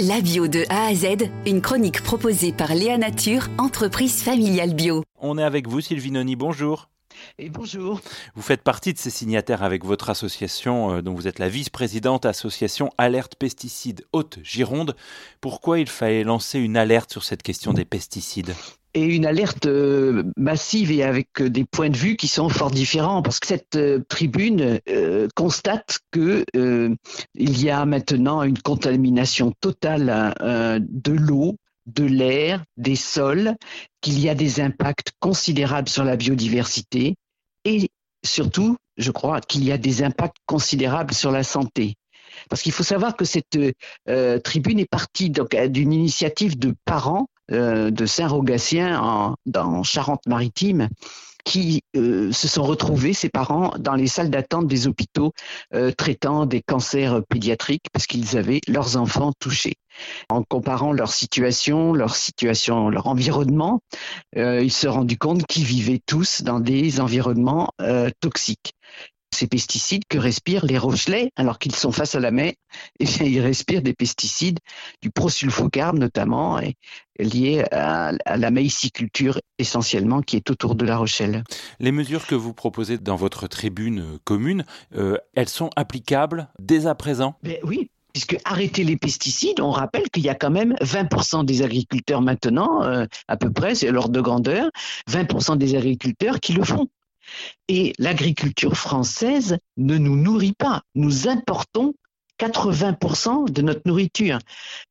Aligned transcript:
La 0.00 0.20
bio 0.20 0.48
de 0.48 0.64
A 0.70 0.86
à 0.86 0.94
Z, 0.94 1.30
une 1.46 1.60
chronique 1.60 2.02
proposée 2.02 2.52
par 2.52 2.74
Léa 2.74 2.98
Nature, 2.98 3.46
entreprise 3.58 4.24
familiale 4.24 4.74
bio. 4.74 5.04
On 5.20 5.38
est 5.38 5.44
avec 5.44 5.68
vous, 5.68 5.80
Sylvie 5.80 6.10
Noni, 6.10 6.34
bonjour. 6.34 6.88
Et 7.38 7.50
bonjour. 7.50 8.00
Vous 8.34 8.42
faites 8.42 8.62
partie 8.62 8.92
de 8.92 8.98
ces 8.98 9.10
signataires 9.10 9.62
avec 9.62 9.84
votre 9.84 10.10
association, 10.10 10.96
euh, 10.96 11.02
dont 11.02 11.14
vous 11.14 11.28
êtes 11.28 11.38
la 11.38 11.48
vice-présidente, 11.48 12.26
association 12.26 12.90
Alerte 12.98 13.36
Pesticides 13.36 14.04
Haute-Gironde. 14.12 14.96
Pourquoi 15.40 15.78
il 15.78 15.88
fallait 15.88 16.24
lancer 16.24 16.58
une 16.58 16.76
alerte 16.76 17.12
sur 17.12 17.24
cette 17.24 17.42
question 17.42 17.72
des 17.72 17.84
pesticides? 17.84 18.54
Et 18.96 19.06
une 19.06 19.26
alerte 19.26 19.66
euh, 19.66 20.22
massive 20.36 20.92
et 20.92 21.02
avec 21.02 21.40
euh, 21.40 21.50
des 21.50 21.64
points 21.64 21.90
de 21.90 21.96
vue 21.96 22.14
qui 22.14 22.28
sont 22.28 22.48
fort 22.48 22.70
différents 22.70 23.22
parce 23.22 23.40
que 23.40 23.48
cette 23.48 23.74
euh, 23.74 23.98
tribune 24.08 24.78
constate 25.34 25.98
que 26.12 26.44
il 26.54 27.60
y 27.62 27.70
a 27.70 27.84
maintenant 27.86 28.42
une 28.44 28.58
contamination 28.58 29.52
totale 29.60 30.34
de 30.80 31.12
l'eau, 31.12 31.56
de 31.86 32.04
l'air, 32.04 32.64
des 32.76 32.96
sols, 32.96 33.54
qu'il 34.00 34.18
y 34.18 34.28
a 34.28 34.34
des 34.34 34.60
impacts 34.60 35.12
considérables 35.20 35.88
sur 35.88 36.04
la 36.04 36.16
biodiversité 36.16 37.16
et 37.64 37.90
surtout, 38.24 38.76
je 38.96 39.10
crois 39.10 39.40
qu'il 39.40 39.64
y 39.64 39.72
a 39.72 39.78
des 39.78 40.02
impacts 40.02 40.38
considérables 40.46 41.14
sur 41.14 41.30
la 41.30 41.44
santé. 41.44 41.94
Parce 42.48 42.62
qu'il 42.62 42.72
faut 42.72 42.82
savoir 42.82 43.16
que 43.16 43.24
cette 43.24 43.58
tribune 44.44 44.78
est 44.78 44.90
partie 44.90 45.30
d'une 45.30 45.92
initiative 45.92 46.58
de 46.58 46.74
parents 46.84 47.28
euh, 47.52 47.90
de 47.90 48.06
Saint-Rogatien 48.06 49.34
dans 49.44 49.82
Charente-Maritime 49.82 50.88
qui 51.44 51.82
euh, 51.94 52.32
se 52.32 52.48
sont 52.48 52.62
retrouvés, 52.62 53.12
ces 53.12 53.28
parents, 53.28 53.74
dans 53.78 53.94
les 53.94 54.06
salles 54.06 54.30
d'attente 54.30 54.66
des 54.66 54.86
hôpitaux 54.86 55.34
euh, 55.74 55.90
traitant 55.90 56.46
des 56.46 56.62
cancers 56.62 57.22
pédiatriques 57.28 57.84
parce 57.92 58.06
qu'ils 58.06 58.38
avaient 58.38 58.62
leurs 58.66 58.96
enfants 58.96 59.32
touchés. 59.38 59.74
En 60.30 60.42
comparant 60.42 60.92
leur 60.92 61.12
situation, 61.12 61.92
leur 61.92 62.16
situation, 62.16 62.88
leur 62.88 63.06
environnement, 63.08 63.80
ils 64.34 64.72
se 64.72 64.86
sont 64.88 64.94
rendus 64.94 65.18
compte 65.18 65.46
qu'ils 65.46 65.64
vivaient 65.64 66.00
tous 66.04 66.42
dans 66.42 66.58
des 66.58 66.98
environnements 66.98 67.68
toxiques 68.18 68.72
ces 69.34 69.46
pesticides 69.46 70.04
que 70.08 70.18
respirent 70.18 70.64
les 70.64 70.78
Rochelais 70.78 71.30
alors 71.36 71.58
qu'ils 71.58 71.74
sont 71.74 71.92
face 71.92 72.14
à 72.14 72.20
la 72.20 72.30
mer. 72.30 72.52
Et 72.98 73.04
eh 73.20 73.24
ils 73.24 73.40
respirent 73.40 73.82
des 73.82 73.94
pesticides, 73.94 74.58
du 75.02 75.10
prosulfocarbe 75.10 75.98
notamment, 75.98 76.58
et, 76.60 76.76
liés 77.18 77.64
à, 77.70 78.12
la 78.36 78.50
maïsiculture 78.50 79.38
essentiellement 79.58 80.20
qui 80.20 80.36
est 80.36 80.50
autour 80.50 80.74
de 80.74 80.84
la 80.84 80.96
Rochelle. 80.96 81.44
Les 81.78 81.92
mesures 81.92 82.26
que 82.26 82.34
vous 82.34 82.54
proposez 82.54 82.98
dans 82.98 83.16
votre 83.16 83.46
tribune 83.46 84.18
commune, 84.24 84.64
euh, 84.96 85.16
elles 85.34 85.48
sont 85.48 85.70
applicables 85.76 86.48
dès 86.58 86.86
à 86.86 86.94
présent? 86.94 87.36
Ben 87.42 87.58
Oui, 87.62 87.88
puisque 88.14 88.38
arrêter 88.44 88.84
les 88.84 88.96
pesticides, 88.96 89.60
on 89.60 89.70
rappelle 89.70 90.08
qu'il 90.10 90.24
y 90.24 90.28
a 90.28 90.34
quand 90.34 90.50
même 90.50 90.74
20% 90.80 91.44
des 91.44 91.62
agriculteurs 91.62 92.22
maintenant, 92.22 92.82
euh, 92.84 93.06
à 93.28 93.36
peu 93.36 93.52
près, 93.52 93.74
c'est 93.74 93.90
l'ordre 93.90 94.12
de 94.12 94.20
grandeur, 94.20 94.70
20% 95.10 95.58
des 95.58 95.74
agriculteurs 95.74 96.40
qui 96.40 96.52
le 96.52 96.64
font. 96.64 96.88
Et 97.68 97.92
l'agriculture 97.98 98.76
française 98.76 99.58
ne 99.76 99.98
nous 99.98 100.16
nourrit 100.16 100.54
pas. 100.54 100.82
Nous 100.94 101.28
importons 101.28 101.94
80% 102.40 103.50
de 103.50 103.62
notre 103.62 103.82
nourriture. 103.86 104.38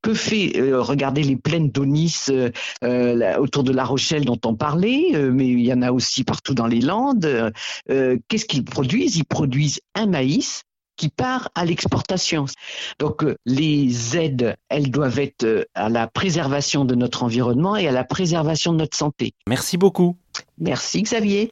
Que 0.02 0.14
fait, 0.14 0.54
euh, 0.58 0.82
regardez 0.82 1.24
les 1.24 1.36
plaines 1.36 1.70
d'Onis 1.70 2.26
euh, 2.30 2.52
euh, 2.84 3.38
autour 3.38 3.64
de 3.64 3.72
La 3.72 3.84
Rochelle 3.84 4.26
dont 4.26 4.40
on 4.46 4.56
parlait, 4.56 5.12
mais 5.32 5.48
il 5.48 5.62
y 5.62 5.74
en 5.74 5.82
a 5.82 5.92
aussi 5.92 6.24
partout 6.24 6.54
dans 6.54 6.68
les 6.68 6.82
Landes. 6.82 7.52
Qu'est-ce 7.88 8.46
qu'ils 8.46 8.66
produisent? 8.66 9.18
Ils 9.18 9.26
produisent 9.26 9.82
un 9.96 10.08
maïs 10.08 10.64
qui 10.96 11.10
part 11.10 11.50
à 11.56 11.66
l'exportation. 11.66 12.46
Donc 13.00 13.26
les 13.46 14.18
aides, 14.18 14.56
elles 14.70 14.92
doivent 14.92 15.20
être 15.20 15.68
à 15.74 15.90
la 15.90 16.08
préservation 16.08 16.86
de 16.86 16.96
notre 16.96 17.24
environnement 17.24 17.76
et 17.76 17.88
à 17.88 17.92
la 17.92 18.04
préservation 18.04 18.74
de 18.74 18.78
notre 18.78 18.96
santé. 18.96 19.34
Merci 19.48 19.78
beaucoup. 19.78 20.18
Merci 20.58 21.02
Xavier. 21.02 21.52